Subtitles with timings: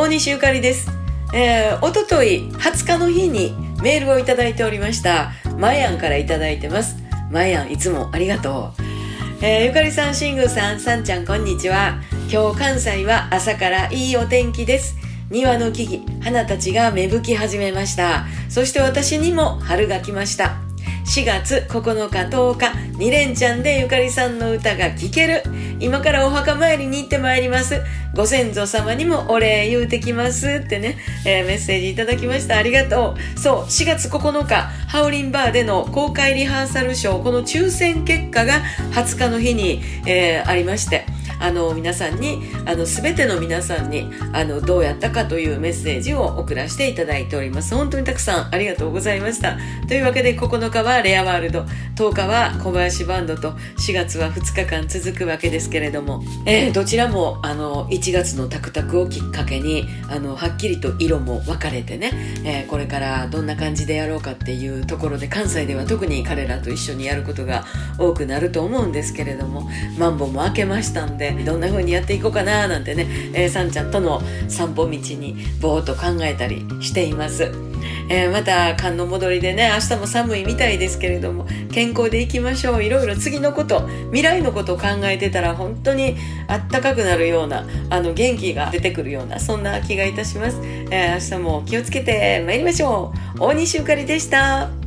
[0.00, 0.90] 大西ゆかりです。
[1.34, 5.32] えー、おととい20日の日にメールをいただいておりました。
[5.58, 6.96] マヤンからいただいてます。
[7.30, 8.82] マヤンいつもありがとう。
[9.44, 12.00] えー、ゆかりさん、しんぐさん、さんちゃんこんにちは。
[12.32, 14.96] 今日関西は朝からいいお天気です。
[15.28, 18.24] 庭の木々、花たちが芽吹き始めました。
[18.48, 20.54] そして私にも春が来ました。
[21.04, 25.42] 4月9日10日2連チャンでゆかりさんの歌が聴ける
[25.80, 27.82] 今からお墓参りに行ってまいります。
[28.14, 32.56] ご先祖様にもお礼言うてきますってね、えー、メッセージいただきました。
[32.56, 33.38] ありがとう。
[33.38, 41.19] そう4月9日ハウリンバーでの公開リハーサルショーこの抽選結果が20日の日に、えー、ありまして。
[41.40, 47.74] あの皆さんにあの全ての皆さんにあのどうやったかというメッセージを送らせていただいております。
[47.74, 49.56] 本当にたくさんありがとうございました。
[49.88, 51.64] というわけで9日はレアワールド。
[52.00, 62.12] 10日は小林バンドと4月は2日間続くわけですけれども、えー、どちらもあの1月のタクタクをきっかけにあのはっきりと色も分かれてね、
[62.44, 67.66] えー、これからどんな感じでやろうかっていうところで関西では特に彼らと一緒にやることが
[67.98, 77.52] 多くなると思うんですけれどもマンボも明けましたんでどんな風にやっていこうかななんてね、えー、さんちゃんとの散歩道にぼーっと考えたりしています。
[78.10, 82.84] えー、また寒の戻りでね明日も寒いみたいですけれども健康でいきましょう。
[82.84, 86.16] いろいろ次のこと未来のことを考えてたら本当に
[86.48, 90.58] あったかくなるようなあの元気が出てくるようなそんな気がいたします、
[90.90, 93.40] えー、明日も気をつけて参りましょう。
[93.40, 94.79] 大西ゆかりでした。